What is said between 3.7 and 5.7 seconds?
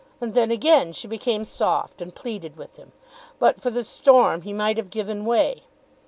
storm he might have given way.